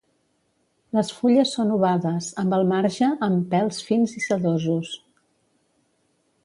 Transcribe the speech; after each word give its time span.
Les 0.97 1.11
fulles 1.17 1.51
són 1.57 1.73
ovades, 1.75 2.31
amb 2.45 2.57
el 2.59 2.65
marge 2.73 3.11
amb 3.29 3.45
pèls 3.55 3.83
fins 3.91 4.19
i 4.21 4.27
sedosos. 4.31 4.95